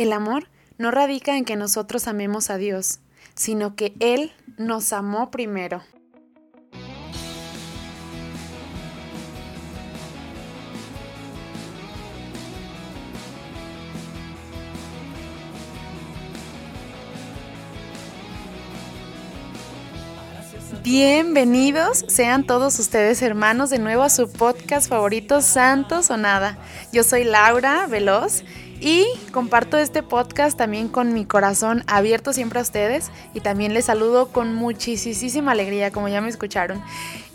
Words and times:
El 0.00 0.14
amor 0.14 0.48
no 0.78 0.90
radica 0.90 1.36
en 1.36 1.44
que 1.44 1.56
nosotros 1.56 2.08
amemos 2.08 2.48
a 2.48 2.56
Dios, 2.56 3.00
sino 3.34 3.76
que 3.76 3.92
Él 4.00 4.32
nos 4.56 4.94
amó 4.94 5.30
primero. 5.30 5.82
Bienvenidos 20.82 22.06
sean 22.08 22.44
todos 22.44 22.78
ustedes 22.78 23.20
hermanos 23.20 23.68
de 23.68 23.78
nuevo 23.78 24.02
a 24.02 24.08
su 24.08 24.32
podcast 24.32 24.88
favorito 24.88 25.42
Santos 25.42 26.08
o 26.10 26.16
Nada. 26.16 26.56
Yo 26.90 27.04
soy 27.04 27.24
Laura 27.24 27.86
Veloz 27.86 28.44
y 28.80 29.06
comparto 29.32 29.76
este 29.76 30.02
podcast 30.02 30.56
también 30.56 30.88
con 30.88 31.12
mi 31.12 31.26
corazón 31.26 31.84
abierto 31.86 32.32
siempre 32.32 32.58
a 32.58 32.62
ustedes 32.62 33.10
y 33.34 33.40
también 33.40 33.74
les 33.74 33.84
saludo 33.84 34.28
con 34.28 34.54
muchísima 34.54 35.52
alegría 35.52 35.90
como 35.90 36.08
ya 36.08 36.20
me 36.20 36.28
escucharon. 36.28 36.82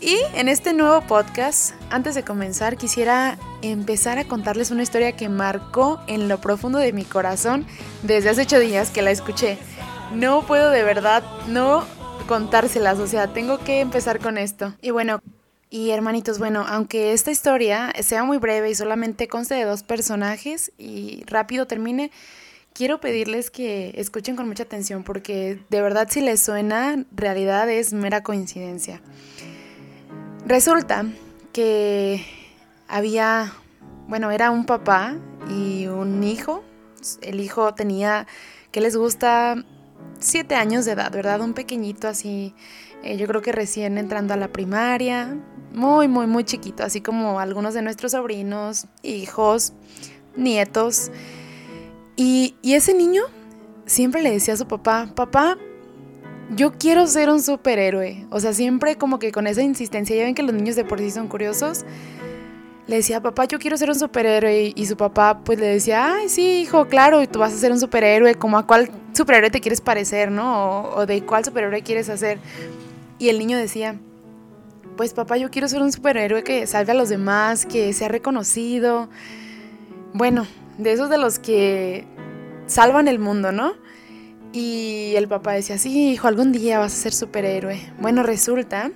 Y 0.00 0.18
en 0.34 0.48
este 0.48 0.72
nuevo 0.72 1.00
podcast, 1.02 1.74
antes 1.90 2.14
de 2.14 2.24
comenzar, 2.24 2.76
quisiera 2.76 3.38
empezar 3.62 4.18
a 4.18 4.24
contarles 4.24 4.70
una 4.70 4.82
historia 4.82 5.12
que 5.12 5.28
marcó 5.28 6.00
en 6.06 6.28
lo 6.28 6.40
profundo 6.40 6.78
de 6.78 6.92
mi 6.92 7.04
corazón 7.04 7.64
desde 8.02 8.30
hace 8.30 8.42
ocho 8.42 8.58
días 8.58 8.90
que 8.90 9.02
la 9.02 9.12
escuché. 9.12 9.58
No 10.12 10.42
puedo 10.42 10.70
de 10.70 10.82
verdad, 10.82 11.22
no 11.48 11.84
contárselas, 12.26 12.98
o 12.98 13.06
sea, 13.06 13.32
tengo 13.32 13.58
que 13.58 13.80
empezar 13.80 14.18
con 14.18 14.36
esto. 14.36 14.74
Y 14.82 14.90
bueno, 14.90 15.20
y 15.70 15.90
hermanitos, 15.90 16.38
bueno, 16.38 16.64
aunque 16.68 17.12
esta 17.12 17.30
historia 17.30 17.92
sea 18.00 18.24
muy 18.24 18.38
breve 18.38 18.70
y 18.70 18.74
solamente 18.74 19.28
conste 19.28 19.54
de 19.54 19.64
dos 19.64 19.82
personajes 19.82 20.72
y 20.78 21.24
rápido 21.26 21.66
termine, 21.66 22.10
quiero 22.72 23.00
pedirles 23.00 23.50
que 23.50 23.92
escuchen 23.96 24.36
con 24.36 24.46
mucha 24.46 24.62
atención 24.62 25.02
porque 25.02 25.60
de 25.68 25.80
verdad 25.82 26.08
si 26.10 26.20
les 26.20 26.40
suena, 26.40 27.04
realidad 27.10 27.68
es 27.68 27.92
mera 27.92 28.22
coincidencia. 28.22 29.00
Resulta 30.46 31.04
que 31.52 32.24
había, 32.86 33.52
bueno, 34.06 34.30
era 34.30 34.50
un 34.52 34.66
papá 34.66 35.16
y 35.50 35.86
un 35.88 36.22
hijo. 36.22 36.62
El 37.22 37.40
hijo 37.40 37.74
tenía, 37.74 38.26
¿qué 38.70 38.80
les 38.80 38.96
gusta? 38.96 39.56
siete 40.18 40.54
años 40.54 40.84
de 40.84 40.92
edad, 40.92 41.12
¿verdad? 41.12 41.40
Un 41.40 41.54
pequeñito 41.54 42.08
así, 42.08 42.54
eh, 43.02 43.16
yo 43.16 43.26
creo 43.26 43.42
que 43.42 43.52
recién 43.52 43.98
entrando 43.98 44.34
a 44.34 44.36
la 44.36 44.48
primaria, 44.48 45.36
muy, 45.72 46.08
muy, 46.08 46.26
muy 46.26 46.44
chiquito, 46.44 46.82
así 46.82 47.00
como 47.00 47.40
algunos 47.40 47.74
de 47.74 47.82
nuestros 47.82 48.12
sobrinos, 48.12 48.86
hijos, 49.02 49.72
nietos. 50.36 51.10
Y, 52.16 52.56
y 52.62 52.74
ese 52.74 52.94
niño 52.94 53.22
siempre 53.84 54.22
le 54.22 54.30
decía 54.30 54.54
a 54.54 54.56
su 54.56 54.66
papá, 54.66 55.12
papá, 55.14 55.58
yo 56.54 56.72
quiero 56.72 57.06
ser 57.06 57.30
un 57.30 57.42
superhéroe. 57.42 58.26
O 58.30 58.40
sea, 58.40 58.52
siempre 58.52 58.96
como 58.96 59.18
que 59.18 59.32
con 59.32 59.46
esa 59.46 59.62
insistencia, 59.62 60.16
ya 60.16 60.24
ven 60.24 60.34
que 60.34 60.42
los 60.42 60.54
niños 60.54 60.76
de 60.76 60.84
por 60.84 60.98
sí 60.98 61.10
son 61.10 61.28
curiosos 61.28 61.84
le 62.86 62.96
decía, 62.96 63.20
papá, 63.20 63.46
yo 63.46 63.58
quiero 63.58 63.76
ser 63.76 63.88
un 63.90 63.98
superhéroe. 63.98 64.72
Y 64.74 64.86
su 64.86 64.96
papá 64.96 65.40
pues 65.44 65.58
le 65.58 65.66
decía, 65.66 66.14
ay, 66.14 66.28
sí, 66.28 66.60
hijo, 66.60 66.86
claro, 66.86 67.22
y 67.22 67.26
tú 67.26 67.40
vas 67.40 67.52
a 67.52 67.56
ser 67.56 67.72
un 67.72 67.80
superhéroe, 67.80 68.36
como 68.36 68.58
a 68.58 68.66
cuál 68.66 68.90
superhéroe 69.12 69.50
te 69.50 69.60
quieres 69.60 69.80
parecer, 69.80 70.30
¿no? 70.30 70.82
O, 70.90 71.06
de 71.06 71.22
cuál 71.22 71.44
superhéroe 71.44 71.82
quieres 71.82 72.08
hacer. 72.08 72.38
Y 73.18 73.28
el 73.28 73.38
niño 73.38 73.56
decía, 73.56 73.98
pues 74.96 75.14
papá, 75.14 75.36
yo 75.36 75.50
quiero 75.50 75.68
ser 75.68 75.82
un 75.82 75.92
superhéroe 75.92 76.42
que 76.42 76.66
salve 76.66 76.92
a 76.92 76.94
los 76.94 77.08
demás, 77.08 77.66
que 77.66 77.92
sea 77.92 78.08
reconocido. 78.08 79.08
Bueno, 80.12 80.46
de 80.78 80.92
esos 80.92 81.10
de 81.10 81.18
los 81.18 81.38
que 81.38 82.06
salvan 82.66 83.08
el 83.08 83.18
mundo, 83.18 83.52
¿no? 83.52 83.74
Y 84.52 85.14
el 85.16 85.28
papá 85.28 85.52
decía, 85.52 85.78
sí, 85.78 86.12
hijo, 86.12 86.28
algún 86.28 86.52
día 86.52 86.78
vas 86.78 86.92
a 86.92 86.96
ser 86.96 87.12
superhéroe. 87.12 87.92
Bueno, 88.00 88.22
resulta 88.22 88.90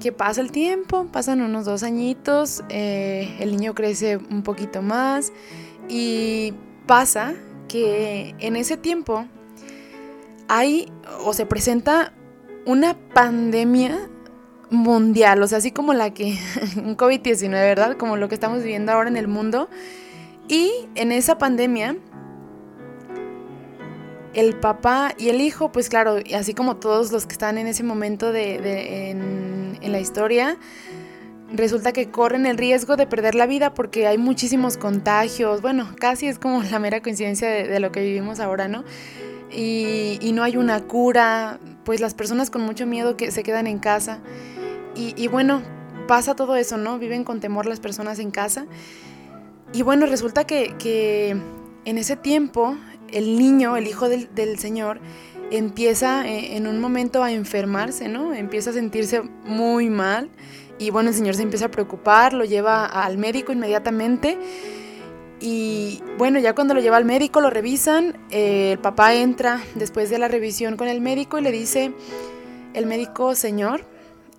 que 0.00 0.12
pasa 0.12 0.40
el 0.40 0.50
tiempo, 0.50 1.06
pasan 1.10 1.40
unos 1.40 1.64
dos 1.64 1.82
añitos, 1.82 2.62
eh, 2.68 3.36
el 3.40 3.52
niño 3.52 3.74
crece 3.74 4.16
un 4.16 4.42
poquito 4.42 4.82
más 4.82 5.32
y 5.88 6.52
pasa 6.86 7.34
que 7.68 8.34
en 8.38 8.56
ese 8.56 8.76
tiempo 8.76 9.26
hay 10.48 10.92
o 11.24 11.32
se 11.32 11.46
presenta 11.46 12.12
una 12.66 12.94
pandemia 13.14 14.08
mundial, 14.70 15.42
o 15.42 15.48
sea, 15.48 15.58
así 15.58 15.70
como 15.70 15.94
la 15.94 16.12
que, 16.12 16.38
un 16.76 16.96
COVID-19, 16.96 17.50
¿verdad? 17.50 17.96
Como 17.96 18.16
lo 18.16 18.28
que 18.28 18.34
estamos 18.34 18.62
viviendo 18.62 18.92
ahora 18.92 19.08
en 19.08 19.16
el 19.16 19.28
mundo. 19.28 19.68
Y 20.48 20.70
en 20.94 21.10
esa 21.10 21.38
pandemia 21.38 21.96
el 24.36 24.54
papá 24.54 25.14
y 25.16 25.30
el 25.30 25.40
hijo, 25.40 25.72
pues 25.72 25.88
claro, 25.88 26.18
así 26.34 26.52
como 26.52 26.76
todos 26.76 27.10
los 27.10 27.24
que 27.24 27.32
están 27.32 27.56
en 27.56 27.66
ese 27.66 27.82
momento 27.82 28.32
de, 28.32 29.10
en, 29.10 29.78
la 29.80 29.98
historia, 29.98 30.58
resulta 31.52 31.92
que 31.92 32.10
corren 32.10 32.44
el 32.44 32.58
riesgo 32.58 32.96
de 32.96 33.06
perder 33.06 33.34
la 33.34 33.46
vida 33.46 33.72
porque 33.72 34.06
hay 34.06 34.18
muchísimos 34.18 34.76
contagios. 34.76 35.62
Bueno, 35.62 35.88
casi 35.98 36.26
es 36.26 36.38
como 36.38 36.62
la 36.70 36.78
mera 36.78 37.00
coincidencia 37.00 37.48
de, 37.48 37.80
lo 37.80 37.90
que 37.92 38.00
vivimos 38.00 38.38
ahora, 38.38 38.68
¿no? 38.68 38.84
Y, 39.50 40.32
no 40.32 40.42
hay 40.42 40.56
una 40.56 40.82
cura, 40.82 41.58
pues 41.84 42.00
las 42.00 42.14
personas 42.14 42.50
con 42.50 42.62
mucho 42.62 42.86
miedo 42.86 43.16
que 43.16 43.30
se 43.30 43.42
quedan 43.42 43.66
en 43.66 43.78
casa. 43.78 44.18
Y, 44.94 45.28
bueno, 45.28 45.62
pasa 46.08 46.34
todo 46.34 46.56
eso, 46.56 46.78
¿no? 46.78 46.98
Viven 46.98 47.24
con 47.24 47.40
temor 47.40 47.66
las 47.66 47.80
personas 47.80 48.18
en 48.18 48.30
casa. 48.30 48.66
Y 49.72 49.82
bueno, 49.82 50.06
resulta 50.06 50.44
que, 50.44 50.74
que 50.78 51.36
en 51.84 51.98
ese 51.98 52.16
tiempo 52.16 52.76
el 53.12 53.38
niño, 53.38 53.76
el 53.76 53.86
hijo 53.86 54.08
del, 54.08 54.58
Señor, 54.58 55.00
empieza 55.50 56.26
eh, 56.26 56.56
en 56.56 56.66
un 56.66 56.80
momento 56.80 57.22
a 57.22 57.32
enfermarse, 57.32 58.08
¿no? 58.08 58.34
Empieza 58.34 58.70
a 58.70 58.72
sentirse 58.72 59.22
muy 59.44 59.90
mal 59.90 60.30
y 60.78 60.90
bueno, 60.90 61.10
el 61.10 61.14
Señor 61.14 61.34
se 61.34 61.42
empieza 61.42 61.66
a 61.66 61.70
preocupar, 61.70 62.32
lo 62.32 62.44
lleva 62.44 62.84
al 62.84 63.18
médico 63.18 63.52
inmediatamente 63.52 64.38
y 65.40 66.02
bueno, 66.16 66.38
ya 66.38 66.54
cuando 66.54 66.74
lo 66.74 66.80
lleva 66.80 66.96
al 66.96 67.04
médico 67.04 67.40
lo 67.40 67.50
revisan, 67.50 68.18
eh, 68.30 68.72
el 68.72 68.78
papá 68.78 69.14
entra 69.14 69.60
después 69.74 70.08
de 70.08 70.18
la 70.18 70.28
revisión 70.28 70.76
con 70.76 70.88
el 70.88 71.00
médico 71.00 71.38
y 71.38 71.42
le 71.42 71.52
dice, 71.52 71.92
el 72.72 72.86
médico, 72.86 73.34
Señor, 73.34 73.84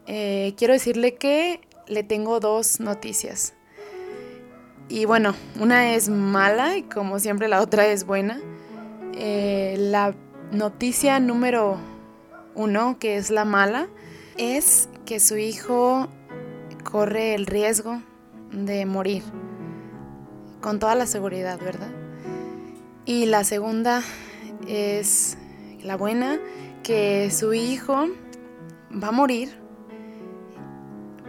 eh, 0.07 0.53
quiero 0.57 0.73
decirle 0.73 1.15
que 1.15 1.61
le 1.87 2.03
tengo 2.03 2.39
dos 2.39 2.79
noticias. 2.79 3.53
Y 4.89 5.05
bueno, 5.05 5.35
una 5.59 5.93
es 5.93 6.09
mala 6.09 6.77
y 6.77 6.83
como 6.83 7.19
siempre 7.19 7.47
la 7.47 7.61
otra 7.61 7.87
es 7.87 8.05
buena. 8.05 8.39
Eh, 9.13 9.75
la 9.77 10.15
noticia 10.51 11.19
número 11.19 11.77
uno, 12.55 12.97
que 12.99 13.17
es 13.17 13.29
la 13.29 13.45
mala, 13.45 13.87
es 14.37 14.89
que 15.05 15.19
su 15.19 15.37
hijo 15.37 16.07
corre 16.83 17.35
el 17.35 17.45
riesgo 17.45 18.01
de 18.51 18.85
morir. 18.85 19.23
Con 20.67 20.79
toda 20.79 20.95
la 20.95 21.05
seguridad, 21.05 21.57
¿verdad? 21.63 21.87
Y 23.05 23.25
la 23.27 23.45
segunda 23.45 24.03
es 24.67 25.37
la 25.81 25.95
buena, 25.95 26.41
que 26.83 27.31
su 27.31 27.53
hijo 27.53 28.07
va 28.91 29.07
a 29.07 29.11
morir 29.11 29.57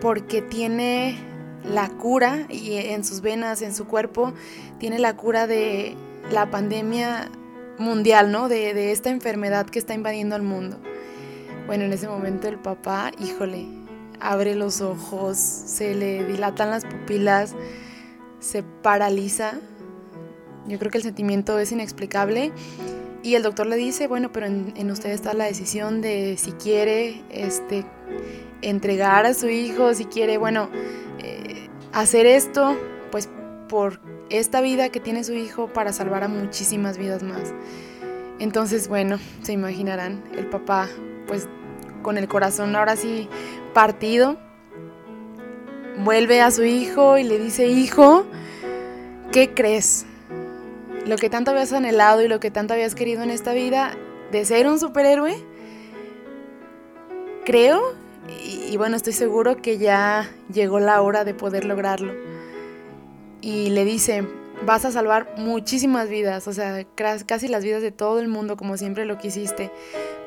porque 0.01 0.43
tiene 0.43 1.17
la 1.65 1.89
cura 1.89 2.47
y 2.49 2.79
en 2.79 3.05
sus 3.05 3.21
venas, 3.21 3.63
en 3.63 3.77
su 3.77 3.87
cuerpo, 3.87 4.33
tiene 4.81 4.99
la 4.99 5.15
cura 5.15 5.47
de 5.47 5.95
la 6.33 6.51
pandemia 6.51 7.31
mundial, 7.79 8.33
¿no? 8.33 8.49
De, 8.49 8.91
esta 8.91 9.11
enfermedad 9.11 9.67
que 9.67 9.79
está 9.79 9.95
invadiendo 9.95 10.35
al 10.35 10.43
mundo. 10.43 10.81
Bueno, 11.69 11.85
en 11.85 11.93
ese 11.93 12.09
momento 12.09 12.49
el 12.49 12.59
papá, 12.59 13.13
híjole, 13.21 13.69
abre 14.19 14.57
los 14.57 14.81
ojos, 14.81 15.39
se 15.39 15.95
le 15.95 16.25
dilatan 16.25 16.71
las 16.71 16.85
pupilas, 16.85 17.55
se 18.41 18.63
paraliza. 18.63 19.55
Yo 20.67 20.79
creo 20.79 20.91
que 20.91 20.99
el 20.99 21.05
sentimiento 21.05 21.59
es 21.59 21.73
inexplicable. 21.73 22.53
Y 23.23 23.35
el 23.35 23.43
doctor 23.43 23.67
le 23.67 23.77
dice, 23.77 24.07
bueno, 24.07 24.31
pero 24.33 24.47
en, 24.47 24.91
usted 24.91 25.11
está 25.11 25.35
la 25.35 25.45
decisión 25.45 26.01
de 26.01 26.37
si 26.39 26.53
quiere 26.53 27.23
este, 27.31 27.85
entregar 28.63 29.27
a 29.27 29.35
su 29.35 29.49
hijo, 29.49 29.93
si 29.95 30.05
quiere, 30.05 30.39
bueno, 30.39 30.71
hacer 31.93 32.27
esto, 32.27 32.77
pues 33.11 33.29
por 33.69 34.01
esta 34.31 34.61
vida 34.61 34.89
que 34.91 35.01
tiene 35.01 35.25
su 35.25 35.33
hijo 35.33 35.69
para 35.69 35.93
salvar 35.93 36.25
a 36.25 36.29
muchísimas 36.29 36.99
vidas 36.99 37.23
más. 37.23 37.53
Entonces, 38.39 38.89
bueno, 38.89 39.19
se 39.43 39.53
imaginarán, 39.53 40.23
el 40.37 40.47
papá, 40.47 40.89
pues 41.27 41.49
con 42.03 42.19
el 42.19 42.29
corazón 42.29 42.77
ahora 42.77 42.97
sí 42.97 43.29
partido, 43.75 44.39
vuelve 46.05 46.41
a 46.41 46.51
su 46.51 46.65
hijo 46.65 47.19
y 47.19 47.25
le 47.25 47.39
dice, 47.39 47.67
hijo, 47.67 48.27
¿qué 49.33 49.55
crees? 49.55 50.07
Lo 51.07 51.17
que 51.17 51.31
tanto 51.31 51.51
habías 51.51 51.73
anhelado 51.73 52.23
y 52.23 52.29
lo 52.29 52.41
que 52.41 52.51
tanto 52.51 52.75
habías 52.75 52.95
querido 52.95 53.23
en 53.23 53.31
esta 53.31 53.53
vida, 53.53 53.97
de 54.33 54.45
ser 54.45 54.69
un 54.69 54.79
superhéroe, 54.79 55.37
creo 57.45 57.95
y, 58.45 58.77
bueno, 58.77 58.97
estoy 58.97 59.15
seguro 59.15 59.57
que 59.57 59.79
ya 59.79 60.31
llegó 60.53 60.81
la 60.81 61.01
hora 61.01 61.25
de 61.25 61.35
poder 61.35 61.65
lograrlo. 61.65 62.13
Y 63.41 63.71
le 63.71 63.85
dice, 63.85 64.27
vas 64.67 64.85
a 64.85 64.93
salvar 64.93 65.35
muchísimas 65.39 66.09
vidas, 66.09 66.47
o 66.47 66.53
sea, 66.53 66.85
casi 66.95 67.49
las 67.49 67.65
vidas 67.65 67.83
de 67.83 67.91
todo 67.91 68.21
el 68.21 68.29
mundo 68.29 68.57
como 68.57 68.77
siempre 68.77 69.07
lo 69.07 69.17
quisiste. 69.17 69.71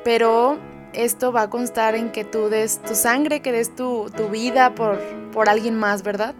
Pero 0.02 0.58
esto 0.92 1.32
va 1.32 1.42
a 1.42 1.50
constar 1.50 1.94
en 1.94 2.10
que 2.10 2.24
tú 2.24 2.48
des 2.48 2.80
tu 2.82 2.94
sangre, 2.94 3.40
que 3.40 3.52
des 3.52 3.74
tu, 3.74 4.10
vida 4.30 4.74
por, 4.74 4.98
por 5.32 5.48
alguien 5.48 5.76
más, 5.78 6.02
¿verdad? 6.02 6.34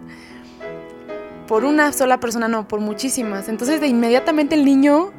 Por 1.47 1.65
una 1.65 1.93
sola 1.93 2.21
persona, 2.21 2.49
no, 2.49 2.69
por 2.69 2.81
muchísimas. 2.81 3.49
Entonces 3.49 3.81
de 3.81 3.87
inmediatamente 3.89 4.55
el 4.55 4.65
niño, 4.65 5.11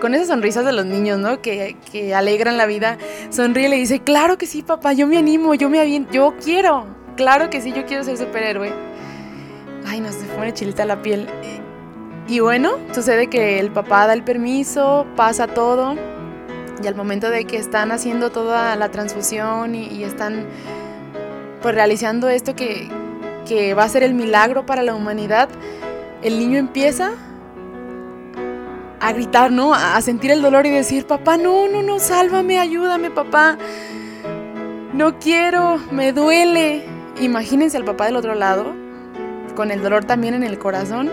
con 0.00 0.14
esas 0.14 0.28
sonrisas 0.28 0.64
de 0.64 0.72
los 0.72 0.86
niños, 0.86 1.18
¿no? 1.18 1.40
Que, 1.42 1.76
que 1.90 2.14
alegran 2.14 2.56
la 2.56 2.66
vida, 2.66 2.98
sonríe 3.30 3.66
y 3.66 3.70
le 3.70 3.76
dice, 3.76 4.00
claro 4.00 4.38
que 4.38 4.46
sí, 4.46 4.62
papá, 4.62 4.92
yo 4.92 5.06
me 5.06 5.18
animo, 5.18 5.54
yo 5.54 5.68
me 5.68 5.80
aviento, 5.80 6.12
yo 6.12 6.34
quiero, 6.42 6.86
claro 7.16 7.50
que 7.50 7.60
sí, 7.60 7.72
yo 7.72 7.84
quiero 7.86 8.04
ser 8.04 8.16
superhéroe. 8.16 8.72
Ay, 9.86 10.00
no, 10.00 10.12
se 10.12 10.24
pone 10.26 10.52
chilita 10.54 10.84
la 10.84 11.02
piel. 11.02 11.28
Y 12.28 12.40
bueno, 12.40 12.72
sucede 12.92 13.26
que 13.28 13.58
el 13.58 13.70
papá 13.72 14.06
da 14.06 14.12
el 14.12 14.22
permiso, 14.22 15.06
pasa 15.16 15.48
todo 15.48 15.96
y 16.82 16.86
al 16.86 16.94
momento 16.94 17.30
de 17.30 17.44
que 17.44 17.56
están 17.56 17.92
haciendo 17.92 18.30
toda 18.30 18.76
la 18.76 18.90
transfusión 18.90 19.74
y, 19.74 20.04
están 20.04 20.46
pues 21.60 21.74
realizando 21.74 22.28
esto 22.28 22.54
que, 22.54 22.88
que 23.46 23.74
va 23.74 23.84
a 23.84 23.88
ser 23.88 24.02
el 24.02 24.14
milagro 24.14 24.66
para 24.66 24.82
la 24.82 24.94
humanidad, 24.94 25.48
el 26.22 26.38
niño 26.38 26.58
empieza 26.58 27.12
a 29.00 29.12
gritar, 29.12 29.50
¿no? 29.50 29.74
A 29.74 30.00
sentir 30.00 30.30
el 30.30 30.42
dolor 30.42 30.64
y 30.64 30.70
decir, 30.70 31.06
papá, 31.06 31.36
no, 31.36 31.66
no, 31.66 31.82
no, 31.82 31.98
sálvame, 31.98 32.60
ayúdame, 32.60 33.10
papá. 33.10 33.58
No 34.92 35.18
quiero, 35.18 35.78
me 35.90 36.12
duele. 36.12 36.84
Imagínense 37.20 37.76
al 37.76 37.84
papá 37.84 38.06
del 38.06 38.16
otro 38.16 38.36
lado, 38.36 38.72
con 39.56 39.72
el 39.72 39.82
dolor 39.82 40.04
también 40.04 40.34
en 40.34 40.44
el 40.44 40.56
corazón, 40.58 41.10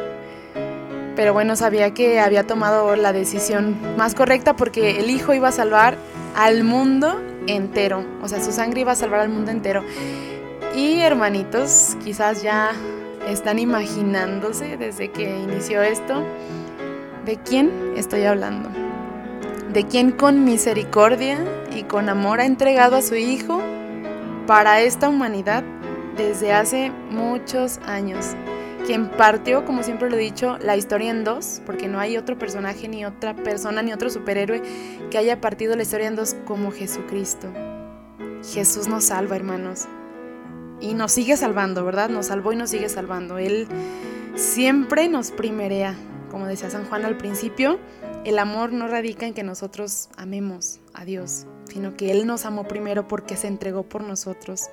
pero 1.19 1.33
bueno, 1.33 1.57
sabía 1.57 1.94
que 1.94 2.21
había 2.21 2.48
tomado 2.48 2.95
la 2.95 3.12
decisión 3.12 3.75
más 3.98 4.16
correcta 4.16 4.56
porque 4.56 5.01
el 5.01 5.10
hijo 5.10 5.33
iba 5.33 5.50
a 5.50 5.51
salvar 5.51 5.98
al 6.33 6.63
mundo 6.63 7.21
entero, 7.45 8.06
o 8.21 8.30
sea, 8.30 8.42
su 8.42 8.54
sangre 8.54 8.80
iba 8.80 8.94
a 8.94 8.95
salvar 8.95 9.19
al 9.19 9.27
mundo 9.27 9.51
entero. 9.51 9.83
Y 10.77 11.01
hermanitos, 11.01 11.98
quizás 12.06 12.42
ya 12.42 12.71
están 13.27 13.60
imaginándose 13.60 14.77
desde 14.77 15.12
que 15.12 15.39
inició 15.39 15.81
esto 15.81 16.24
de 17.25 17.36
quién 17.36 17.69
estoy 17.98 18.24
hablando. 18.24 18.69
De 19.74 19.86
quién 19.88 20.13
con 20.13 20.45
misericordia 20.45 21.44
y 21.75 21.83
con 21.83 22.07
amor 22.07 22.39
ha 22.39 22.45
entregado 22.45 22.95
a 22.95 23.01
su 23.01 23.16
hijo 23.16 23.62
para 24.48 24.80
esta 24.80 25.10
humanidad 25.10 25.66
desde 26.16 26.54
hace 26.54 26.94
muchos 27.12 27.80
años 27.80 28.38
quien 28.89 29.07
partió, 29.07 29.65
como 29.65 29.83
siempre 29.83 30.09
lo 30.09 30.18
he 30.18 30.19
dicho, 30.19 30.57
la 30.57 30.75
historia 30.75 31.12
en 31.12 31.24
dos, 31.24 31.62
porque 31.63 31.88
no 31.88 32.00
hay 32.00 32.18
otro 32.18 32.39
personaje, 32.39 32.88
ni 32.88 33.06
otra 33.06 33.36
persona, 33.36 33.83
ni 33.83 33.94
otro 33.94 34.09
superhéroe 34.09 34.63
que 35.12 35.19
haya 35.19 35.39
partido 35.39 35.75
la 35.75 35.83
historia 35.83 36.07
en 36.07 36.15
dos 36.15 36.36
como 36.45 36.71
Jesucristo. 36.71 37.53
Jesús 38.51 38.88
nos 38.88 39.03
salva, 39.03 39.36
hermanos. 39.36 39.86
Y 40.81 40.95
nos 40.95 41.12
sigue 41.12 41.38
salvando, 41.38 41.86
¿verdad? 41.86 42.09
Nos 42.09 42.25
salvó 42.25 42.51
y 42.51 42.56
nos 42.56 42.71
sigue 42.71 42.89
salvando. 42.89 43.38
Él 43.38 43.68
siempre 44.33 45.07
nos 45.07 45.30
primerea. 45.30 45.95
Como 46.31 46.47
decía 46.47 46.71
San 46.71 46.85
Juan 46.85 47.06
al 47.06 47.15
principio, 47.15 47.77
el 48.25 48.39
amor 48.39 48.74
no 48.74 48.88
radica 48.88 49.27
en 49.27 49.35
que 49.35 49.44
nosotros 49.44 50.09
amemos 50.18 50.80
a 50.95 51.06
Dios, 51.06 51.45
sino 51.71 51.95
que 51.95 52.09
Él 52.09 52.25
nos 52.25 52.44
amó 52.44 52.68
primero 52.68 53.07
porque 53.07 53.38
se 53.38 53.45
entregó 53.45 53.83
por 53.83 54.01
nosotros 54.01 54.71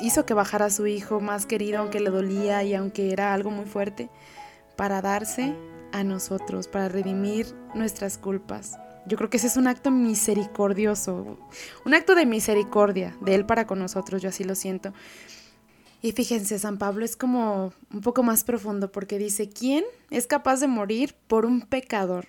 hizo 0.00 0.26
que 0.26 0.34
bajara 0.34 0.66
a 0.66 0.70
su 0.70 0.86
hijo 0.86 1.20
más 1.20 1.46
querido, 1.46 1.78
aunque 1.78 2.00
le 2.00 2.10
dolía 2.10 2.62
y 2.62 2.74
aunque 2.74 3.12
era 3.12 3.34
algo 3.34 3.50
muy 3.50 3.66
fuerte, 3.66 4.10
para 4.76 5.02
darse 5.02 5.54
a 5.92 6.04
nosotros, 6.04 6.68
para 6.68 6.88
redimir 6.88 7.54
nuestras 7.74 8.18
culpas. 8.18 8.78
Yo 9.06 9.16
creo 9.16 9.30
que 9.30 9.36
ese 9.36 9.48
es 9.48 9.56
un 9.56 9.66
acto 9.66 9.90
misericordioso, 9.90 11.38
un 11.84 11.94
acto 11.94 12.14
de 12.14 12.24
misericordia 12.24 13.16
de 13.20 13.34
Él 13.34 13.46
para 13.46 13.66
con 13.66 13.78
nosotros, 13.78 14.22
yo 14.22 14.28
así 14.28 14.44
lo 14.44 14.54
siento. 14.54 14.92
Y 16.02 16.12
fíjense, 16.12 16.58
San 16.58 16.78
Pablo 16.78 17.04
es 17.04 17.16
como 17.16 17.72
un 17.92 18.00
poco 18.00 18.22
más 18.22 18.42
profundo 18.42 18.90
porque 18.90 19.18
dice, 19.18 19.48
¿quién 19.48 19.84
es 20.10 20.26
capaz 20.26 20.60
de 20.60 20.66
morir 20.66 21.14
por 21.26 21.46
un 21.46 21.62
pecador 21.62 22.26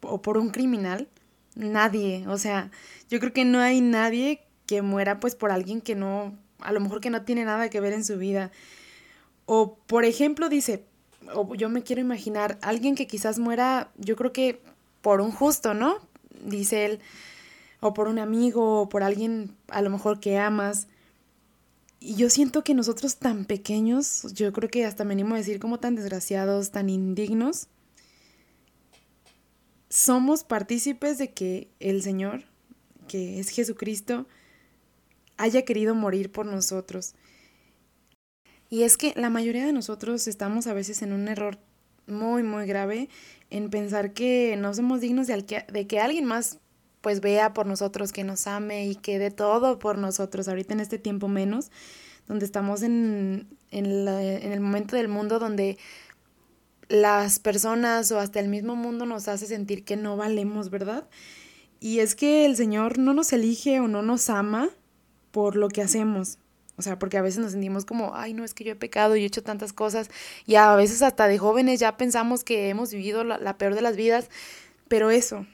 o 0.00 0.22
por 0.22 0.38
un 0.38 0.50
criminal? 0.50 1.08
Nadie, 1.56 2.26
o 2.28 2.38
sea, 2.38 2.70
yo 3.08 3.18
creo 3.18 3.32
que 3.32 3.44
no 3.44 3.58
hay 3.58 3.80
nadie 3.80 4.42
que 4.70 4.82
muera 4.82 5.18
pues 5.18 5.34
por 5.34 5.50
alguien 5.50 5.80
que 5.80 5.96
no, 5.96 6.38
a 6.60 6.70
lo 6.70 6.78
mejor 6.78 7.00
que 7.00 7.10
no 7.10 7.22
tiene 7.22 7.44
nada 7.44 7.68
que 7.70 7.80
ver 7.80 7.92
en 7.92 8.04
su 8.04 8.18
vida. 8.18 8.52
O 9.44 9.74
por 9.88 10.04
ejemplo 10.04 10.48
dice, 10.48 10.84
o 11.34 11.56
yo 11.56 11.68
me 11.68 11.82
quiero 11.82 12.00
imaginar, 12.00 12.56
alguien 12.62 12.94
que 12.94 13.08
quizás 13.08 13.40
muera, 13.40 13.90
yo 13.96 14.14
creo 14.14 14.32
que 14.32 14.62
por 15.00 15.22
un 15.22 15.32
justo, 15.32 15.74
¿no? 15.74 15.96
Dice 16.44 16.84
él, 16.84 17.00
o 17.80 17.94
por 17.94 18.06
un 18.06 18.20
amigo, 18.20 18.82
o 18.82 18.88
por 18.88 19.02
alguien 19.02 19.56
a 19.70 19.82
lo 19.82 19.90
mejor 19.90 20.20
que 20.20 20.38
amas. 20.38 20.86
Y 21.98 22.14
yo 22.14 22.30
siento 22.30 22.62
que 22.62 22.72
nosotros 22.72 23.16
tan 23.16 23.46
pequeños, 23.46 24.32
yo 24.34 24.52
creo 24.52 24.70
que 24.70 24.86
hasta 24.86 25.02
me 25.02 25.14
animo 25.14 25.34
a 25.34 25.38
decir 25.38 25.58
como 25.58 25.80
tan 25.80 25.96
desgraciados, 25.96 26.70
tan 26.70 26.88
indignos, 26.90 27.66
somos 29.88 30.44
partícipes 30.44 31.18
de 31.18 31.32
que 31.32 31.66
el 31.80 32.04
Señor, 32.04 32.44
que 33.08 33.40
es 33.40 33.48
Jesucristo, 33.48 34.28
haya 35.40 35.62
querido 35.62 35.94
morir 35.94 36.30
por 36.30 36.46
nosotros. 36.46 37.14
Y 38.68 38.82
es 38.82 38.96
que 38.96 39.14
la 39.16 39.30
mayoría 39.30 39.64
de 39.64 39.72
nosotros 39.72 40.28
estamos 40.28 40.66
a 40.66 40.74
veces 40.74 41.02
en 41.02 41.12
un 41.12 41.28
error 41.28 41.58
muy, 42.06 42.42
muy 42.42 42.66
grave 42.66 43.08
en 43.48 43.70
pensar 43.70 44.12
que 44.12 44.56
no 44.58 44.74
somos 44.74 45.00
dignos 45.00 45.26
de, 45.26 45.86
que 45.88 46.00
alguien 46.00 46.24
más 46.26 46.58
pues 47.00 47.20
vea 47.20 47.54
por 47.54 47.66
nosotros, 47.66 48.12
que 48.12 48.22
nos 48.22 48.46
ame 48.46 48.86
y 48.86 48.94
que 48.94 49.18
dé 49.18 49.30
todo 49.30 49.78
por 49.78 49.96
nosotros, 49.96 50.46
ahorita 50.46 50.74
en 50.74 50.80
este 50.80 50.98
tiempo 50.98 51.28
menos, 51.28 51.70
donde 52.28 52.44
estamos 52.44 52.82
en, 52.82 53.48
en 53.70 54.06
el 54.06 54.60
momento 54.60 54.94
del 54.94 55.08
mundo 55.08 55.38
donde 55.38 55.78
las 56.88 57.38
personas 57.38 58.12
o 58.12 58.18
hasta 58.18 58.40
el 58.40 58.48
mismo 58.48 58.76
mundo 58.76 59.06
nos 59.06 59.26
hace 59.28 59.46
sentir 59.46 59.84
que 59.84 59.96
no 59.96 60.18
valemos, 60.18 60.68
¿verdad? 60.68 61.08
Y 61.80 62.00
es 62.00 62.14
que 62.14 62.44
el 62.44 62.56
Señor 62.56 62.98
no 62.98 63.14
nos 63.14 63.32
elige 63.32 63.80
o 63.80 63.88
no 63.88 64.02
nos 64.02 64.28
ama 64.28 64.68
por 65.30 65.56
lo 65.56 65.68
que 65.68 65.82
hacemos. 65.82 66.38
O 66.80 66.82
sea, 66.82 66.98
porque 66.98 67.18
a 67.18 67.22
veces 67.22 67.40
nos 67.40 67.52
sentimos 67.52 67.84
como, 67.84 68.14
ay, 68.14 68.32
no, 68.32 68.42
es 68.42 68.54
que 68.54 68.64
yo 68.64 68.72
he 68.72 68.74
pecado 68.74 69.14
y 69.14 69.22
he 69.22 69.26
hecho 69.26 69.42
tantas 69.42 69.74
cosas. 69.74 70.08
Y 70.46 70.54
a 70.54 70.74
veces 70.76 71.02
hasta 71.02 71.28
de 71.28 71.36
jóvenes 71.36 71.78
ya 71.78 71.98
pensamos 71.98 72.42
que 72.42 72.70
hemos 72.70 72.90
vivido 72.90 73.22
la, 73.22 73.58
peor 73.58 73.74
de 73.74 73.82
las 73.82 73.96
vidas. 73.96 74.30
Pero 74.88 75.10
eso, 75.10 75.44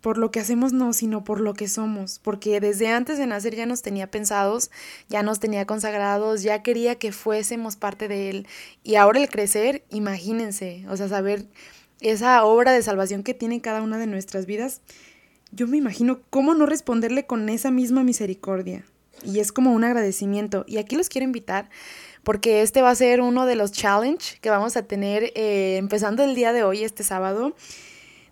por 0.00 0.16
lo 0.16 0.30
que 0.30 0.38
hacemos 0.38 0.72
no, 0.72 0.92
sino 0.92 1.24
por 1.24 1.40
lo 1.40 1.54
que 1.54 1.66
somos. 1.66 2.20
Porque 2.20 2.60
desde 2.60 2.86
antes 2.86 3.18
de 3.18 3.26
nacer 3.26 3.56
ya 3.56 3.66
nos 3.66 3.82
tenía 3.82 4.12
pensados, 4.12 4.70
ya 5.08 5.24
nos 5.24 5.40
tenía 5.40 5.66
consagrados, 5.66 6.44
ya 6.44 6.62
quería 6.62 6.94
que 6.94 7.10
fuésemos 7.10 7.74
parte 7.74 8.06
de 8.06 8.30
Él. 8.30 8.46
Y 8.84 8.94
ahora 8.94 9.20
el 9.20 9.28
crecer, 9.28 9.84
imagínense, 9.90 10.86
o 10.88 10.96
sea, 10.96 11.08
saber 11.08 11.46
esa 12.00 12.44
obra 12.44 12.70
de 12.70 12.82
salvación 12.82 13.24
que 13.24 13.34
tiene 13.34 13.60
cada 13.60 13.82
una 13.82 13.98
de 13.98 14.06
nuestras 14.06 14.46
vidas. 14.46 14.82
Yo 15.50 15.66
me 15.66 15.78
imagino 15.78 16.20
cómo 16.30 16.54
no 16.54 16.64
responderle 16.64 17.26
con 17.26 17.48
esa 17.48 17.72
misma 17.72 18.04
misericordia 18.04 18.84
y 19.22 19.40
es 19.40 19.52
como 19.52 19.72
un 19.72 19.84
agradecimiento. 19.84 20.64
Y 20.66 20.78
aquí 20.78 20.96
los 20.96 21.08
quiero 21.08 21.24
invitar 21.24 21.68
porque 22.22 22.62
este 22.62 22.82
va 22.82 22.90
a 22.90 22.94
ser 22.94 23.20
uno 23.20 23.46
de 23.46 23.54
los 23.54 23.70
challenge 23.70 24.38
que 24.40 24.50
vamos 24.50 24.76
a 24.76 24.82
tener 24.82 25.32
eh, 25.36 25.76
empezando 25.76 26.24
el 26.24 26.34
día 26.34 26.52
de 26.52 26.64
hoy, 26.64 26.82
este 26.82 27.04
sábado, 27.04 27.54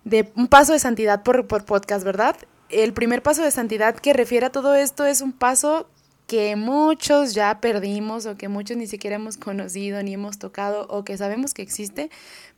de 0.03 0.31
un 0.35 0.47
paso 0.47 0.73
de 0.73 0.79
santidad 0.79 1.23
por, 1.23 1.47
por 1.47 1.63
podcast, 1.63 2.03
¿verdad? 2.03 2.35
El 2.69 2.93
primer 2.93 3.23
paso 3.23 3.41
de 3.41 3.51
santidad 3.51 3.95
que 3.95 4.11
refiere 4.11 4.47
a 4.47 4.51
todo 4.51 4.75
esto 4.75 5.05
es 5.05 5.21
un 5.21 5.31
paso 5.31 5.87
que 6.27 6.55
muchos 6.55 7.33
ya 7.33 7.61
perdimos 7.61 8.25
o 8.25 8.35
que 8.35 8.47
muchos 8.47 8.77
ni 8.77 8.87
siquiera 8.87 9.15
hemos 9.15 9.37
conocido 9.37 10.01
ni 10.03 10.13
hemos 10.13 10.39
tocado 10.39 10.87
o 10.89 11.05
que 11.05 11.17
sabemos 11.17 11.53
que 11.53 11.61
existe, 11.61 12.09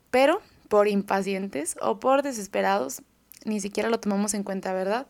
pero 0.10 0.42
por 0.70 0.88
impacientes 0.88 1.76
o 1.82 2.00
por 2.00 2.24
desesperados 2.24 3.02
ni 3.46 3.62
siquiera 3.62 3.90
lo 3.90 4.00
tomamos 4.00 4.34
en 4.34 4.44
cuenta, 4.44 4.74
¿verdad? 4.74 5.08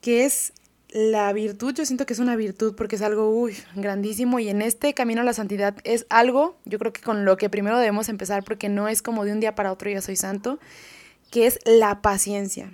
Que 0.00 0.24
es 0.24 0.52
la 0.90 1.32
virtud, 1.32 1.74
yo 1.74 1.84
siento 1.84 2.06
que 2.06 2.12
es 2.12 2.18
una 2.18 2.36
virtud 2.36 2.74
porque 2.76 2.96
es 2.96 3.02
algo 3.02 3.48
grandísimo 3.74 4.38
y 4.38 4.48
en 4.48 4.62
este 4.62 4.94
camino 4.94 5.20
a 5.20 5.24
la 5.24 5.32
santidad 5.32 5.76
es 5.84 6.06
algo, 6.10 6.56
yo 6.64 6.78
creo 6.78 6.92
que 6.92 7.02
con 7.02 7.24
lo 7.24 7.36
que 7.36 7.50
primero 7.50 7.78
debemos 7.78 8.08
empezar 8.08 8.44
porque 8.44 8.68
no 8.68 8.88
es 8.88 9.02
como 9.02 9.24
de 9.24 9.32
un 9.32 9.40
día 9.40 9.54
para 9.54 9.72
otro 9.72 9.90
ya 9.90 10.00
soy 10.00 10.16
santo, 10.16 10.58
que 11.30 11.46
es 11.46 11.58
la 11.64 12.02
paciencia. 12.02 12.72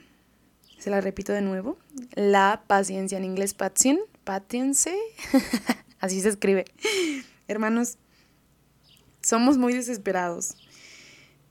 Se 0.79 0.91
la 0.91 1.01
repito 1.01 1.33
de 1.33 1.43
nuevo, 1.43 1.79
la 2.15 2.65
paciencia 2.67 3.17
en 3.17 3.25
inglés 3.25 3.55
patien, 3.55 4.01
patience, 4.25 4.97
así 6.01 6.21
se 6.21 6.29
escribe. 6.29 6.65
Hermanos, 7.49 7.99
somos 9.23 9.59
muy 9.59 9.73
desesperados. 9.73 10.57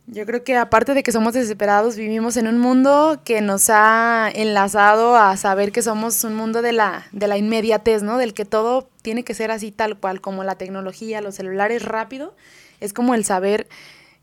Yo 0.08 0.26
creo 0.26 0.44
que 0.44 0.58
aparte 0.58 0.94
de 0.94 1.04
que 1.04 1.12
somos 1.12 1.34
desesperados, 1.34 1.96
vivimos 1.96 2.36
en 2.36 2.48
un 2.48 2.58
mundo 2.58 3.22
que 3.24 3.40
nos 3.42 3.70
ha 3.70 4.30
enlazado 4.34 5.16
a 5.16 5.38
saber 5.38 5.72
que 5.72 5.82
somos 5.82 6.24
un 6.24 6.36
mundo 6.36 6.62
de 6.62 6.74
la, 6.74 7.08
de 7.12 7.28
la 7.28 7.38
inmediatez, 7.38 8.04
¿no? 8.04 8.18
Del 8.18 8.34
que 8.34 8.44
todo 8.44 8.90
tiene 9.04 9.24
que 9.24 9.34
ser 9.34 9.52
así 9.52 9.72
tal 9.72 9.98
cual, 9.98 10.20
como 10.20 10.44
la 10.44 10.56
tecnología, 10.56 11.22
los 11.22 11.36
celulares 11.36 11.84
rápido. 11.84 12.36
Es 12.80 12.94
como 12.94 13.14
el 13.14 13.24
saber 13.24 13.68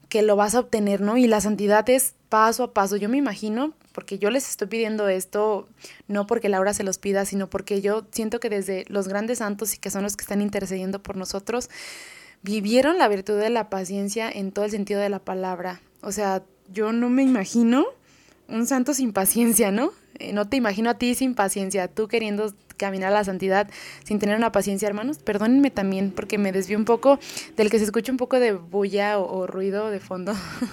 que 0.09 0.23
lo 0.23 0.37
vas 0.37 0.55
a 0.55 0.61
obtener, 0.61 1.01
¿no? 1.01 1.17
Y 1.17 1.27
la 1.27 1.41
santidad 1.41 1.89
es 1.89 2.15
paso 2.29 2.65
a 2.65 2.73
paso. 2.73 2.97
Yo 2.97 3.09
me 3.09 3.17
imagino, 3.17 3.73
porque 3.93 4.19
yo 4.19 4.31
les 4.31 4.49
estoy 4.49 4.69
pidiendo 4.69 5.09
esto, 5.09 5.69
no 6.07 6.27
porque 6.27 6.49
Laura 6.49 6.75
se 6.75 6.83
los 6.83 6.99
pida, 6.99 7.25
sino 7.25 7.49
porque 7.49 7.81
yo 7.81 8.05
siento 8.11 8.41
que 8.41 8.51
desde 8.51 8.85
los 8.89 9.09
grandes 9.09 9.39
santos 9.39 9.75
y 9.75 9.79
que 9.79 9.91
son 9.91 10.03
los 10.03 10.17
que 10.17 10.23
están 10.23 10.41
intercediendo 10.41 11.03
por 11.03 11.17
nosotros, 11.17 11.71
vivieron 12.43 12.99
la 12.99 13.09
virtud 13.09 13.39
de 13.39 13.51
la 13.51 13.71
paciencia 13.71 14.31
en 14.31 14.53
todo 14.53 14.65
el 14.65 14.71
sentido 14.71 15.01
de 15.01 15.09
la 15.09 15.19
palabra. 15.19 15.81
O 16.01 16.13
sea, 16.13 16.43
yo 16.73 16.93
no 16.93 17.09
me 17.09 17.23
imagino 17.23 17.87
un 18.49 18.67
santo 18.67 18.95
sin 18.95 19.13
paciencia, 19.13 19.71
¿no? 19.71 19.93
Eh, 20.19 20.33
no 20.33 20.49
te 20.49 20.57
imagino 20.57 20.91
a 20.91 20.95
ti 20.95 21.15
sin 21.15 21.35
paciencia, 21.35 21.89
tú 21.89 22.09
queriendo 22.09 22.53
caminar 22.77 23.13
a 23.13 23.17
la 23.17 23.25
santidad 23.25 23.69
sin 24.05 24.19
tener 24.19 24.37
una 24.37 24.53
paciencia, 24.53 24.89
hermanos. 24.89 25.19
Perdónenme 25.19 25.71
también 25.71 26.13
porque 26.13 26.39
me 26.39 26.53
desvío 26.53 26.79
un 26.79 26.85
poco 26.85 27.19
del 27.57 27.71
que 27.71 27.79
se 27.79 27.85
escucha 27.85 28.11
un 28.11 28.19
poco 28.19 28.41
de 28.41 28.53
bulla 28.53 29.19
o, 29.19 29.47
ruido 29.47 29.91
de 29.91 30.01
fondo. 30.01 30.33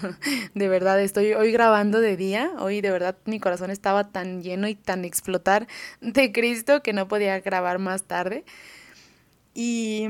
de 0.54 0.68
verdad, 0.70 1.02
estoy 1.02 1.34
hoy 1.34 1.52
grabando 1.52 2.00
de 2.00 2.16
día. 2.16 2.52
Hoy 2.60 2.82
de 2.82 2.92
verdad 2.92 3.18
mi 3.26 3.40
corazón 3.40 3.72
estaba 3.72 4.10
tan 4.12 4.42
lleno 4.42 4.68
y 4.68 4.76
tan 4.76 5.04
explotar 5.04 5.68
de 6.00 6.32
Cristo 6.32 6.82
que 6.82 6.94
no 6.94 7.08
podía 7.08 7.40
grabar 7.42 7.80
más 7.80 8.04
tarde. 8.04 8.46
Y 9.54 10.08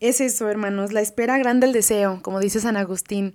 es 0.00 0.20
eso, 0.20 0.48
hermanos, 0.48 0.92
la 0.92 1.00
espera 1.00 1.38
grande 1.38 1.66
el 1.66 1.72
deseo, 1.72 2.20
como 2.22 2.40
dice 2.40 2.60
San 2.60 2.76
Agustín. 2.76 3.34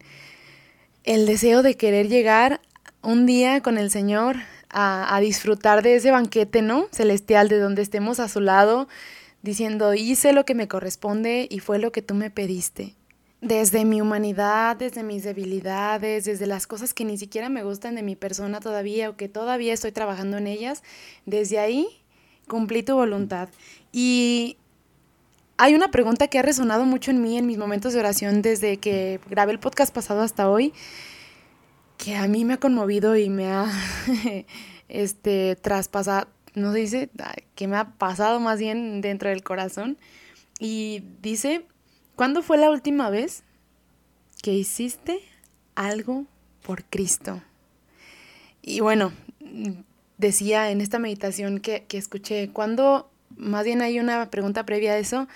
El 1.04 1.26
deseo 1.26 1.62
de 1.62 1.76
querer 1.76 2.08
llegar 2.08 2.62
un 3.02 3.26
día 3.26 3.62
con 3.62 3.78
el 3.78 3.92
Señor 3.92 4.38
a, 4.70 5.20
disfrutar 5.22 5.84
de 5.84 5.96
ese 5.96 6.12
banquete, 6.12 6.62
¿no? 6.62 6.88
Celestial, 6.92 7.48
de 7.48 7.60
donde 7.60 7.82
estemos 7.82 8.20
a 8.20 8.28
su 8.28 8.40
lado, 8.40 8.88
diciendo, 9.44 9.94
hice 9.94 10.34
lo 10.34 10.46
que 10.46 10.56
me 10.56 10.68
corresponde 10.68 11.48
y 11.50 11.60
fue 11.60 11.78
lo 11.78 11.92
que 11.92 12.02
tú 12.02 12.16
me 12.16 12.32
pediste. 12.32 12.96
Desde 13.42 13.86
mi 13.86 14.02
humanidad, 14.02 14.78
desde 14.78 15.04
mis 15.04 15.24
debilidades, 15.24 16.26
desde 16.26 16.48
las 16.48 16.66
cosas 16.66 16.94
que 16.94 17.06
ni 17.06 17.18
siquiera 17.18 17.50
me 17.50 17.64
gustan 17.64 17.94
de 17.94 18.02
mi 18.02 18.16
persona 18.16 18.62
todavía 18.62 19.10
o 19.10 19.18
que 19.18 19.28
todavía 19.28 19.74
estoy 19.74 19.92
trabajando 19.92 20.38
en 20.38 20.48
ellas, 20.48 20.82
desde 21.26 21.60
ahí 21.60 21.88
cumplí 22.48 22.84
tu 22.84 22.96
voluntad. 22.96 23.50
Y 23.92 24.58
hay 25.64 25.76
una 25.76 25.92
pregunta 25.92 26.28
que 26.28 26.40
ha 26.40 26.42
resonado 26.42 26.84
mucho 26.84 27.10
en 27.10 27.22
mí 27.22 27.38
en 27.38 27.48
mis 27.48 27.58
momentos 27.58 27.94
de 27.94 28.00
oración 28.00 28.42
desde 28.42 28.76
que 28.80 29.22
grabé 29.30 29.54
el 29.54 29.60
podcast 29.60 29.96
pasado 29.96 30.20
hasta 30.20 30.50
hoy 30.50 30.74
que 31.98 32.18
a 32.18 32.28
mí 32.28 32.44
me 32.44 32.56
ha 32.56 32.60
conmovido 32.60 33.16
y 33.16 33.30
me 33.30 33.48
ha 33.48 33.72
este, 34.90 35.56
traspasado, 35.56 36.28
no 36.54 36.74
se 36.74 36.80
dice, 36.80 37.10
que 37.56 37.70
me 37.70 37.78
ha 37.78 37.94
pasado 37.94 38.42
más 38.42 38.60
bien 38.60 39.00
dentro 39.00 39.30
del 39.30 39.42
corazón. 39.42 39.98
Y 40.60 41.06
dice, 41.22 41.66
¿cuándo 42.18 42.42
fue 42.42 42.58
la 42.58 42.70
última 42.70 43.10
vez 43.10 43.44
que 44.42 44.52
hiciste 44.52 45.22
algo 45.76 46.26
por 46.62 46.84
Cristo? 46.84 47.42
Y 48.62 48.82
bueno, 48.82 49.14
decía 50.18 50.72
en 50.72 50.82
esta 50.82 51.00
meditación 51.00 51.60
que, 51.60 51.86
que 51.86 51.98
escuché, 51.98 52.50
¿cuándo, 52.50 53.13
más 53.38 53.66
bien 53.66 53.82
hay 53.82 54.00
una 54.00 54.30
pregunta 54.30 54.66
previa 54.66 54.94
a 54.94 54.98
eso, 54.98 55.28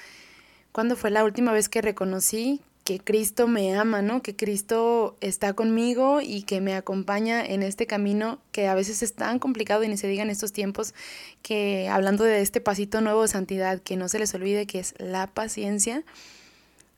¿cuándo 0.71 0.95
fue 0.95 1.11
la 1.11 1.23
última 1.23 1.51
vez 1.51 1.69
que 1.69 1.81
reconocí 1.81 2.61
que 2.87 2.99
Cristo 2.99 3.49
me 3.49 3.75
ama, 3.75 4.01
¿no? 4.01 4.21
Que 4.21 4.33
Cristo 4.33 5.17
está 5.19 5.51
conmigo 5.51 6.21
y 6.21 6.43
que 6.43 6.61
me 6.61 6.73
acompaña 6.73 7.45
en 7.45 7.61
este 7.61 7.85
camino 7.85 8.39
que 8.53 8.69
a 8.69 8.75
veces 8.75 9.03
es 9.03 9.13
tan 9.13 9.39
complicado 9.39 9.83
y 9.83 9.89
ni 9.89 9.97
se 9.97 10.07
diga 10.07 10.23
en 10.23 10.29
estos 10.29 10.53
tiempos 10.53 10.93
que 11.41 11.89
hablando 11.89 12.23
de 12.23 12.39
este 12.39 12.61
pasito 12.61 13.01
nuevo 13.01 13.23
de 13.23 13.27
santidad, 13.27 13.81
que 13.81 13.97
no 13.97 14.07
se 14.07 14.19
les 14.19 14.33
olvide 14.33 14.67
que 14.67 14.79
es 14.79 14.93
la 14.99 15.27
paciencia, 15.27 16.03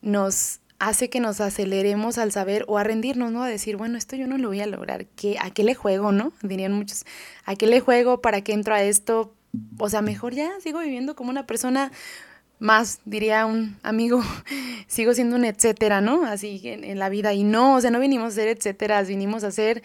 nos 0.03 0.59
hace 0.77 1.09
que 1.09 1.19
nos 1.21 1.41
aceleremos 1.41 2.19
al 2.19 2.31
saber 2.31 2.65
o 2.67 2.77
a 2.77 2.83
rendirnos, 2.83 3.31
¿no? 3.31 3.41
A 3.41 3.47
decir, 3.49 3.75
bueno, 3.75 3.97
esto 3.97 4.15
yo 4.15 4.27
no 4.27 4.37
lo 4.37 4.49
voy 4.49 4.61
a 4.61 4.67
lograr, 4.67 5.07
¿Qué, 5.15 5.37
¿a 5.41 5.49
qué 5.49 5.63
le 5.63 5.73
juego, 5.73 6.11
no? 6.11 6.33
Dirían 6.43 6.71
muchos, 6.71 7.03
¿a 7.45 7.55
qué 7.55 7.65
le 7.65 7.79
juego? 7.79 8.21
¿Para 8.21 8.41
qué 8.41 8.53
entro 8.53 8.75
a 8.75 8.83
esto? 8.83 9.33
O 9.77 9.89
sea, 9.89 10.01
mejor 10.01 10.33
ya 10.33 10.51
sigo 10.61 10.79
viviendo 10.79 11.15
como 11.15 11.29
una 11.29 11.47
persona 11.47 11.91
más, 12.59 12.99
diría 13.05 13.45
un 13.45 13.77
amigo, 13.83 14.21
sigo 14.87 15.13
siendo 15.13 15.35
un 15.35 15.45
etcétera, 15.45 16.01
¿no? 16.01 16.25
Así 16.25 16.61
en, 16.63 16.99
la 16.99 17.09
vida. 17.09 17.33
Y 17.33 17.43
no, 17.43 17.75
o 17.75 17.81
sea, 17.81 17.91
no 17.91 17.99
vinimos 17.99 18.33
a 18.33 18.35
ser 18.35 18.47
etcéteras, 18.49 19.07
vinimos 19.07 19.43
a 19.43 19.47
hacer 19.47 19.81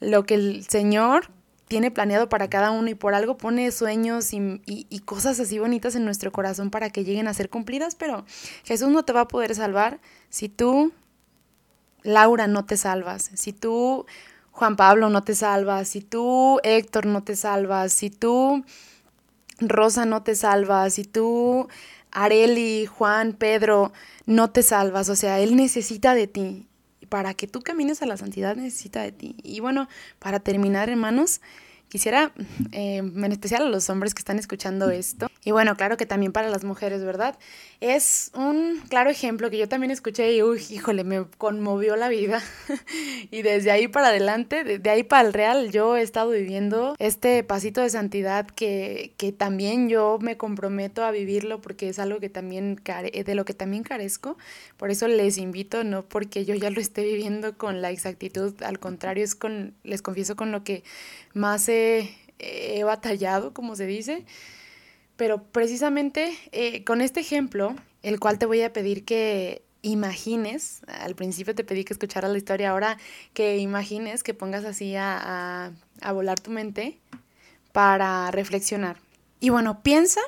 lo 0.00 0.24
que 0.24 0.34
el 0.34 0.64
Señor 0.68 1.30
tiene 1.70 1.90
planeado 1.92 2.28
para 2.28 2.50
cada 2.50 2.72
uno 2.72 2.88
y 2.88 2.96
por 2.96 3.14
algo 3.14 3.36
pone 3.36 3.70
sueños 3.70 4.32
y, 4.32 4.60
y, 4.66 4.98
cosas 5.00 5.38
así 5.38 5.60
bonitas 5.60 5.94
en 5.94 6.04
nuestro 6.04 6.32
corazón 6.32 6.70
para 6.70 6.90
que 6.90 7.04
lleguen 7.04 7.28
a 7.28 7.34
ser 7.34 7.48
cumplidas, 7.48 7.94
pero 7.94 8.24
Jesús 8.64 8.88
no 8.88 9.04
te 9.04 9.12
va 9.12 9.20
a 9.20 9.28
poder 9.28 9.54
salvar 9.54 10.00
si 10.30 10.48
tú, 10.48 10.92
Laura, 12.02 12.48
no 12.48 12.64
te 12.64 12.76
salvas, 12.76 13.30
si 13.34 13.52
tú, 13.52 14.04
Juan 14.50 14.74
Pablo, 14.74 15.10
no 15.10 15.22
te 15.22 15.36
salvas, 15.36 15.86
si 15.86 16.00
tú, 16.00 16.58
Héctor, 16.64 17.06
no 17.06 17.22
te 17.22 17.36
salvas, 17.36 17.92
si 17.92 18.10
tú, 18.10 18.64
Rosa, 19.60 20.04
no 20.06 20.22
te 20.22 20.34
salvas, 20.34 20.94
si 20.94 21.04
tú, 21.04 21.68
Areli, 22.10 22.86
Juan, 22.86 23.32
Pedro, 23.32 23.92
no 24.26 24.50
te 24.50 24.62
salvas, 24.62 25.08
o 25.08 25.16
sea, 25.16 25.40
Él 25.40 25.56
necesita 25.56 26.14
de 26.14 26.26
ti. 26.26 26.66
Para 27.08 27.34
que 27.34 27.48
tú 27.48 27.60
camines 27.60 28.02
a 28.02 28.06
la 28.06 28.16
santidad 28.16 28.54
necesita 28.54 29.02
de 29.02 29.10
ti. 29.10 29.36
Y 29.42 29.58
bueno, 29.58 29.88
para 30.20 30.38
terminar, 30.38 30.88
hermanos, 30.88 31.40
quisiera, 31.88 32.32
eh, 32.72 32.98
en 32.98 33.32
especial 33.32 33.64
a 33.64 33.68
los 33.68 33.90
hombres 33.90 34.14
que 34.14 34.20
están 34.20 34.38
escuchando 34.38 34.90
esto, 34.90 35.29
y 35.42 35.52
bueno, 35.52 35.74
claro 35.74 35.96
que 35.96 36.04
también 36.04 36.32
para 36.32 36.50
las 36.50 36.64
mujeres, 36.64 37.02
¿verdad? 37.02 37.38
Es 37.80 38.30
un 38.34 38.78
claro 38.90 39.08
ejemplo 39.08 39.48
que 39.48 39.56
yo 39.56 39.70
también 39.70 39.90
escuché 39.90 40.34
y, 40.34 40.42
uy, 40.42 40.62
híjole, 40.68 41.02
me 41.02 41.24
conmovió 41.38 41.96
la 41.96 42.10
vida. 42.10 42.42
y 43.30 43.40
desde 43.40 43.70
ahí 43.70 43.88
para 43.88 44.08
adelante, 44.08 44.64
de, 44.64 44.90
ahí 44.90 45.02
para 45.02 45.26
el 45.26 45.32
real, 45.32 45.70
yo 45.70 45.96
he 45.96 46.02
estado 46.02 46.32
viviendo 46.32 46.94
este 46.98 47.42
pasito 47.42 47.80
de 47.80 47.88
santidad 47.88 48.46
que, 48.48 49.14
que 49.16 49.32
también 49.32 49.88
yo 49.88 50.18
me 50.20 50.36
comprometo 50.36 51.04
a 51.04 51.10
vivirlo 51.10 51.62
porque 51.62 51.88
es 51.88 51.98
algo 51.98 52.20
que 52.20 52.28
también 52.28 52.76
care 52.76 53.10
de 53.10 53.34
lo 53.34 53.46
que 53.46 53.54
también 53.54 53.82
carezco. 53.82 54.36
Por 54.76 54.90
eso 54.90 55.08
les 55.08 55.38
invito, 55.38 55.84
no 55.84 56.02
porque 56.04 56.44
yo 56.44 56.54
ya 56.54 56.68
lo 56.68 56.82
esté 56.82 57.02
viviendo 57.02 57.56
con 57.56 57.80
la 57.80 57.90
exactitud, 57.90 58.62
al 58.62 58.78
contrario, 58.78 59.24
es 59.24 59.34
con, 59.34 59.72
les 59.84 60.02
confieso, 60.02 60.36
con 60.36 60.52
lo 60.52 60.64
que 60.64 60.84
más 61.32 61.66
he, 61.70 62.10
he 62.38 62.84
batallado, 62.84 63.54
como 63.54 63.74
se 63.74 63.86
dice. 63.86 64.26
Pero 65.20 65.42
precisamente 65.42 66.34
eh, 66.50 66.82
con 66.82 67.02
este 67.02 67.20
ejemplo, 67.20 67.76
el 68.02 68.18
cual 68.18 68.38
te 68.38 68.46
voy 68.46 68.62
a 68.62 68.72
pedir 68.72 69.04
que 69.04 69.60
imagines, 69.82 70.80
al 70.86 71.14
principio 71.14 71.54
te 71.54 71.62
pedí 71.62 71.84
que 71.84 71.92
escucharas 71.92 72.30
la 72.30 72.38
historia, 72.38 72.70
ahora 72.70 72.96
que 73.34 73.58
imagines, 73.58 74.22
que 74.22 74.32
pongas 74.32 74.64
así 74.64 74.96
a, 74.96 75.72
a 76.00 76.12
volar 76.12 76.40
tu 76.40 76.50
mente 76.50 76.96
para 77.72 78.30
reflexionar. 78.30 78.96
Y 79.40 79.50
bueno, 79.50 79.82
piensa 79.82 80.22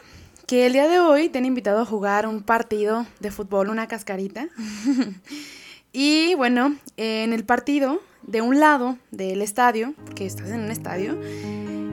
que 0.46 0.66
el 0.66 0.74
día 0.74 0.88
de 0.88 0.98
hoy 0.98 1.30
te 1.30 1.38
han 1.38 1.46
invitado 1.46 1.80
a 1.80 1.86
jugar 1.86 2.26
un 2.26 2.42
partido 2.42 3.06
de 3.18 3.30
fútbol, 3.30 3.70
una 3.70 3.88
cascarita. 3.88 4.50
y 5.94 6.34
bueno, 6.34 6.76
en 6.98 7.32
el 7.32 7.46
partido, 7.46 8.02
de 8.24 8.42
un 8.42 8.60
lado 8.60 8.98
del 9.10 9.40
estadio, 9.40 9.94
que 10.14 10.26
estás 10.26 10.50
en 10.50 10.60
un 10.60 10.70
estadio, 10.70 11.18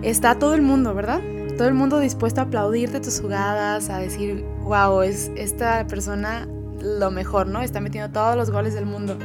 está 0.01 0.37
todo 0.37 0.53
el 0.53 0.63
mundo, 0.63 0.93
¿verdad? 0.93 1.21
Todo 1.59 1.67
el 1.67 1.73
mundo 1.73 1.99
dispuesto 1.99 2.39
a 2.39 2.45
aplaudirte 2.45 3.01
tus 3.01 3.19
jugadas, 3.19 3.89
a 3.89 3.97
decir, 3.97 4.45
wow, 4.61 5.01
es 5.01 5.29
esta 5.35 5.85
persona 5.87 6.47
lo 6.81 7.11
mejor, 7.11 7.47
¿no? 7.47 7.61
Está 7.61 7.81
metiendo 7.81 8.13
todos 8.13 8.37
los 8.37 8.49
goles 8.49 8.73
del 8.73 8.85
mundo. 8.85 9.17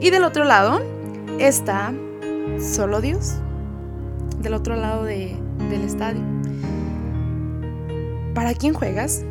Y 0.00 0.10
del 0.10 0.22
otro 0.22 0.44
lado 0.44 0.80
está 1.40 1.92
solo 2.60 3.00
Dios, 3.00 3.38
del 4.40 4.54
otro 4.54 4.76
lado 4.76 5.02
del 5.02 5.82
estadio. 5.84 6.22
¿Para 8.36 8.54
quién 8.54 8.72
juegas? 8.72 9.24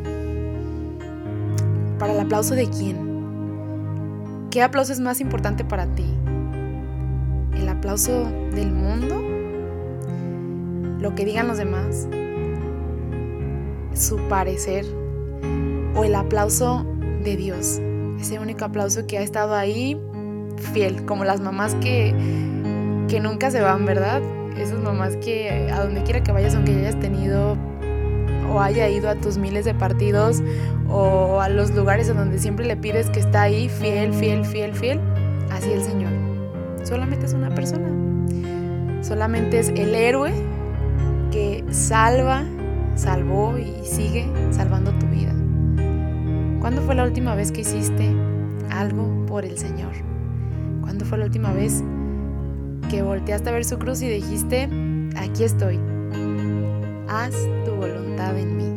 ¿Para 1.98 2.12
el 2.12 2.20
aplauso 2.20 2.54
de 2.54 2.68
quién? 2.68 4.48
¿Qué 4.50 4.62
aplauso 4.62 4.92
es 4.92 5.00
más 5.00 5.22
importante 5.22 5.64
para 5.64 5.86
ti? 5.94 6.04
¿El 7.54 7.70
aplauso 7.70 8.24
del 8.54 8.70
mundo? 8.70 9.16
¿Lo 11.00 11.14
que 11.14 11.24
digan 11.24 11.48
los 11.48 11.56
demás? 11.56 12.06
Su 13.94 14.16
parecer 14.28 14.84
o 15.94 16.04
el 16.04 16.14
aplauso 16.14 16.84
de 17.24 17.36
Dios. 17.36 17.80
Ese 18.20 18.38
único 18.38 18.64
aplauso 18.64 19.06
que 19.06 19.18
ha 19.18 19.22
estado 19.22 19.54
ahí 19.54 20.00
fiel, 20.72 21.04
como 21.04 21.24
las 21.24 21.40
mamás 21.40 21.74
que, 21.76 22.14
que 23.08 23.20
nunca 23.20 23.50
se 23.50 23.60
van, 23.60 23.86
¿verdad? 23.86 24.22
Esas 24.56 24.78
mamás 24.78 25.16
que 25.16 25.70
a 25.72 25.84
donde 25.84 26.02
quiera 26.02 26.22
que 26.22 26.32
vayas, 26.32 26.54
aunque 26.54 26.72
ya 26.72 26.80
hayas 26.80 27.00
tenido 27.00 27.56
o 28.52 28.60
haya 28.60 28.88
ido 28.88 29.08
a 29.08 29.14
tus 29.14 29.38
miles 29.38 29.64
de 29.64 29.74
partidos 29.74 30.42
o 30.88 31.40
a 31.40 31.48
los 31.48 31.70
lugares 31.70 32.08
en 32.08 32.16
donde 32.16 32.38
siempre 32.38 32.66
le 32.66 32.76
pides 32.76 33.08
que 33.10 33.20
está 33.20 33.42
ahí, 33.42 33.68
fiel, 33.68 34.12
fiel, 34.12 34.44
fiel, 34.44 34.74
fiel, 34.74 35.00
así 35.50 35.72
el 35.72 35.82
Señor. 35.82 36.10
Solamente 36.82 37.26
es 37.26 37.32
una 37.32 37.54
persona. 37.54 37.88
Solamente 39.02 39.58
es 39.58 39.68
el 39.68 39.94
héroe 39.94 40.32
que 41.30 41.64
salva 41.70 42.44
salvó 43.00 43.56
y 43.58 43.84
sigue 43.84 44.30
salvando 44.50 44.92
tu 44.98 45.06
vida. 45.06 45.34
¿Cuándo 46.60 46.82
fue 46.82 46.94
la 46.94 47.04
última 47.04 47.34
vez 47.34 47.50
que 47.50 47.62
hiciste 47.62 48.14
algo 48.70 49.26
por 49.26 49.44
el 49.44 49.56
Señor? 49.56 50.10
fue 51.10 51.18
la 51.18 51.24
última 51.24 51.52
vez 51.52 51.82
que 52.88 53.02
volteaste 53.02 53.48
a 53.48 53.52
ver 53.52 53.64
su 53.64 53.78
cruz 53.80 54.00
y 54.00 54.08
dijiste, 54.08 54.68
aquí 55.16 55.42
estoy, 55.42 55.80
haz 57.08 57.34
tu 57.64 57.72
voluntad 57.74 58.38
en 58.38 58.56
mí. 58.56 58.69